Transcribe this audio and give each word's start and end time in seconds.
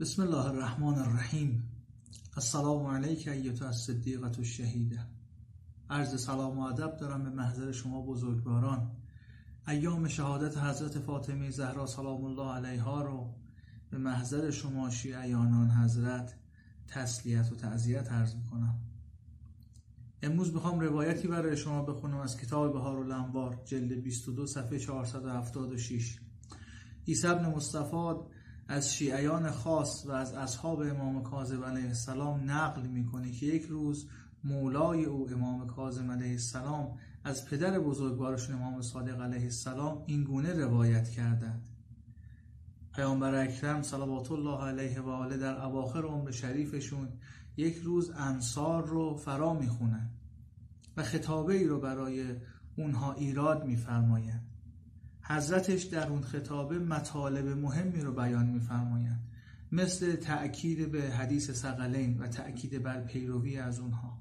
بسم 0.00 0.22
الله 0.22 0.46
الرحمن 0.46 0.98
الرحیم 0.98 1.62
السلام 2.36 2.86
علیک 2.86 3.28
ایتا 3.28 3.66
الصدیقة 3.66 4.38
الشهیده 4.38 5.06
عرض 5.90 6.20
سلام 6.20 6.58
و 6.58 6.62
ادب 6.62 6.96
دارم 6.96 7.22
به 7.24 7.30
محضر 7.30 7.72
شما 7.72 8.02
بزرگواران. 8.02 8.90
ایام 9.68 10.08
شهادت 10.08 10.58
حضرت 10.58 10.98
فاطمه 10.98 11.50
زهرا 11.50 11.86
سلام 11.86 12.24
الله 12.24 12.52
علیها 12.52 13.02
رو 13.02 13.34
به 13.90 13.98
محضر 13.98 14.50
شما 14.50 14.90
شیعیانان 14.90 15.70
حضرت 15.70 16.34
تسلیت 16.88 17.52
و 17.52 17.54
تعذیت 17.54 18.12
عرض 18.12 18.34
می‌کنم. 18.34 18.74
امروز 20.22 20.54
می‌خوام 20.54 20.80
روایتی 20.80 21.28
برای 21.28 21.56
شما 21.56 21.82
بخونم 21.82 22.18
از 22.18 22.36
کتاب 22.36 22.72
بهار 22.72 22.96
الانوار 22.96 23.62
جلد 23.64 24.02
22 24.02 24.46
صفحه 24.46 24.78
476 24.78 26.18
عیسی 27.08 27.28
مصطفی 27.28 28.35
از 28.68 28.94
شیعیان 28.94 29.50
خاص 29.50 30.06
و 30.06 30.10
از 30.10 30.34
اصحاب 30.34 30.80
امام 30.80 31.22
کاظم 31.22 31.64
علیه 31.64 31.86
السلام 31.86 32.50
نقل 32.50 32.86
می‌کنه 32.86 33.32
که 33.32 33.46
یک 33.46 33.62
روز 33.62 34.08
مولای 34.44 35.04
او 35.04 35.30
امام 35.30 35.66
کاظم 35.66 36.10
علیه 36.10 36.30
السلام 36.30 36.98
از 37.24 37.46
پدر 37.46 37.78
بزرگوارشون 37.78 38.56
امام 38.56 38.82
صادق 38.82 39.20
علیه 39.20 39.42
السلام 39.42 40.02
این 40.06 40.24
گونه 40.24 40.52
روایت 40.52 41.08
کردند. 41.08 41.68
پیامبر 42.94 43.34
اکرم 43.34 43.82
صلوات 43.82 44.32
الله 44.32 44.64
علیه 44.64 45.00
و 45.00 45.08
آله 45.08 45.36
در 45.36 45.64
اواخر 45.64 46.02
عمر 46.02 46.30
شریفشون 46.30 47.08
یک 47.56 47.76
روز 47.76 48.10
انصار 48.10 48.86
رو 48.86 49.16
فرا 49.16 49.54
می‌خونن 49.54 50.10
و 50.96 51.02
خطابه 51.02 51.54
ای 51.54 51.64
رو 51.64 51.80
برای 51.80 52.34
اونها 52.76 53.12
ایراد 53.12 53.64
میفرمایند. 53.64 54.55
حضرتش 55.28 55.82
در 55.82 56.08
اون 56.08 56.22
خطابه 56.22 56.78
مطالب 56.78 57.48
مهمی 57.48 58.00
رو 58.00 58.12
بیان 58.12 58.46
میفرمایند 58.46 59.20
مثل 59.72 60.16
تأکید 60.16 60.92
به 60.92 61.02
حدیث 61.02 61.50
سقلین 61.50 62.18
و 62.18 62.26
تأکید 62.26 62.82
بر 62.82 63.00
پیروی 63.00 63.58
از 63.58 63.80
اونها. 63.80 64.18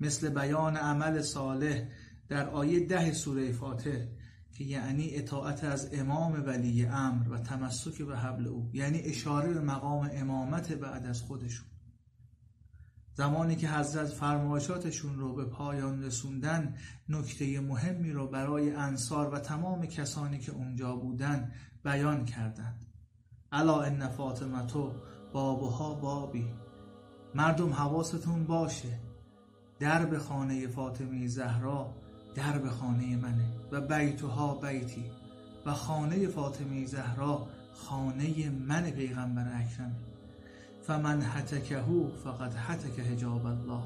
مثل 0.00 0.28
بیان 0.28 0.76
عمل 0.76 1.22
صالح 1.22 1.88
در 2.28 2.48
آیه 2.48 2.86
ده 2.86 3.12
سوره 3.12 3.52
فاتح 3.52 3.98
که 4.52 4.64
یعنی 4.64 5.14
اطاعت 5.14 5.64
از 5.64 5.88
امام 5.92 6.42
ولی 6.46 6.86
امر 6.86 7.28
و 7.28 7.38
تمسک 7.38 8.02
به 8.02 8.18
حبل 8.18 8.46
او 8.46 8.70
یعنی 8.72 8.98
اشاره 8.98 9.54
به 9.54 9.60
مقام 9.60 10.10
امامت 10.12 10.72
بعد 10.72 11.06
از 11.06 11.20
خودشون. 11.22 11.66
زمانی 13.16 13.56
که 13.56 13.68
حضرت 13.68 14.06
فرمایشاتشون 14.06 15.18
رو 15.18 15.34
به 15.34 15.44
پایان 15.44 16.02
رسوندن 16.02 16.74
نکته 17.08 17.60
مهمی 17.60 18.12
رو 18.12 18.26
برای 18.26 18.70
انصار 18.70 19.34
و 19.34 19.38
تمام 19.38 19.86
کسانی 19.86 20.38
که 20.38 20.52
اونجا 20.52 20.96
بودن 20.96 21.52
بیان 21.84 22.24
کردند. 22.24 22.86
الا 23.52 23.82
ان 23.82 24.08
فاطمتو 24.08 24.92
بابها 25.32 25.94
بابی. 25.94 26.46
مردم 27.34 27.72
حواستون 27.72 28.46
باشه. 28.46 29.00
درب 29.78 30.18
خانه 30.18 30.66
فاطمه 30.66 31.26
زهرا 31.26 31.94
درب 32.34 32.68
خانه 32.68 33.16
منه 33.16 33.48
و 33.72 33.80
بیتها 33.80 34.54
بیتی. 34.54 35.04
و 35.66 35.72
خانه 35.72 36.26
فاطمه 36.26 36.86
زهرا 36.86 37.48
خانه 37.74 38.50
من 38.50 38.90
پیغمبر 38.90 39.60
اکرمه. 39.60 40.13
فمن 40.86 41.22
حتکهو 41.22 42.08
فقط 42.24 42.54
حتک 42.54 43.00
حجاب 43.00 43.46
الله. 43.46 43.82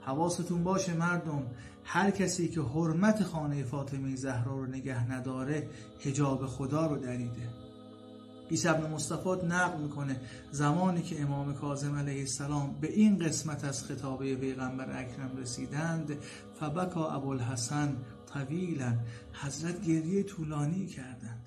حواستون 0.00 0.64
باشه 0.64 0.94
مردم 0.94 1.42
هر 1.84 2.10
کسی 2.10 2.48
که 2.48 2.60
حرمت 2.60 3.22
خانه 3.22 3.64
فاطمه 3.64 4.16
زهرا 4.16 4.56
رو 4.56 4.66
نگه 4.66 5.12
نداره 5.12 5.68
حجاب 6.00 6.46
خدا 6.46 6.86
رو 6.86 6.96
دریده. 6.96 7.48
عیسی 8.50 8.68
ابن 8.68 8.90
مصطفی 8.90 9.46
نقل 9.46 9.80
می‌کنه 9.80 10.20
زمانی 10.50 11.02
که 11.02 11.22
امام 11.22 11.54
کاظم 11.54 11.96
علیه 11.96 12.20
السلام 12.20 12.74
به 12.80 12.92
این 12.92 13.18
قسمت 13.18 13.64
از 13.64 13.84
خطابه 13.84 14.34
پیغمبر 14.36 15.00
اکرم 15.00 15.36
رسیدند 15.36 16.16
فبکا 16.60 17.10
ابوالحسن 17.10 17.96
طویلا 18.32 18.92
حضرت 19.32 19.80
گریه 19.82 20.22
طولانی 20.22 20.86
کردند. 20.86 21.37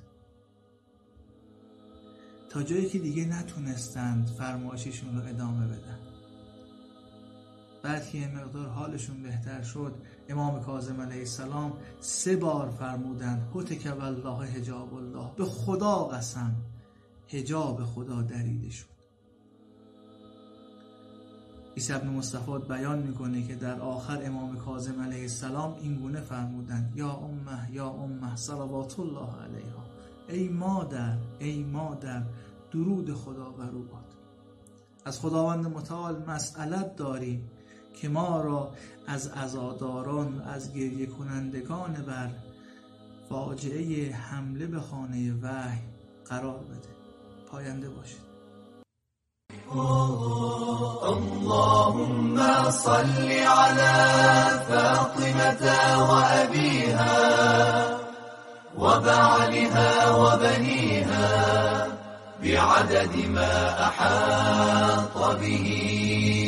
تا 2.52 2.64
جایی 2.64 2.90
که 2.90 3.00
دیگه 3.00 3.26
نتونستند 3.26 4.28
فرمایششون 4.28 5.18
رو 5.18 5.28
ادامه 5.28 5.68
بدن. 5.68 6.00
بعد 7.84 8.10
که 8.10 8.28
مقدار 8.28 8.68
حالشون 8.68 9.24
بهتر 9.24 9.62
شد 9.62 9.96
امام 10.30 10.64
کاظم 10.64 11.02
علیه 11.02 11.20
السلام 11.20 11.74
سه 12.00 12.36
بار 12.36 12.70
فرمودن 12.70 13.48
هتک 13.56 13.98
والله 14.00 14.46
حجاب 14.46 14.94
الله. 14.94 15.32
به 15.38 15.46
خدا 15.46 16.04
قسم 16.04 16.56
حجاب 17.28 17.84
خدا 17.84 18.22
دریده 18.22 18.70
شد. 18.70 18.86
عیسی 21.76 21.94
ابن 21.94 22.08
مصطفی 22.08 22.52
بیان 22.70 23.00
می‌کنه 23.00 23.48
که 23.48 23.56
در 23.56 23.80
آخر 23.80 24.26
امام 24.26 24.58
کاظم 24.58 25.02
علیه 25.02 25.22
السلام 25.22 25.76
این 25.82 25.96
گونه 25.96 26.22
فرمودن 26.22 26.94
یا 26.96 27.12
امه 27.12 27.72
یا 27.72 27.90
امه 27.90 28.36
صلوات 28.36 29.00
الله 29.00 29.42
علیها. 29.44 29.91
ای 30.32 30.48
مادر 30.50 31.18
ای 31.40 31.64
مادر 31.64 32.24
درود 32.72 33.14
خدا 33.14 33.50
بر 33.50 33.70
او 33.70 33.84
باد 33.84 34.16
از 35.06 35.20
خداوند 35.20 35.66
متعال 35.66 36.24
مسئلت 36.28 36.96
داریم 36.96 37.52
که 38.02 38.10
ما 38.10 38.42
را 38.42 38.72
از 39.08 39.28
عزاداران 39.28 40.42
از 40.42 40.74
گریه 40.74 41.06
کنندگان 41.06 41.94
بر 41.94 42.30
فاجعه 43.30 44.12
حمله 44.16 44.68
به 44.68 44.80
خانه 44.80 45.34
وحی 45.42 45.80
قرار 46.26 46.60
بده. 46.60 46.90
پاینده 47.52 47.90
باشید. 47.90 48.32
اللهم 51.04 52.38
صل 52.72 53.32
على 53.32 53.94
فاطمة 54.68 55.64
وأبيها 56.10 57.22
وبعلها 58.78 59.31
بعدد 62.62 63.16
ما 63.34 63.54
أحاط 63.88 65.40
به. 65.42 66.41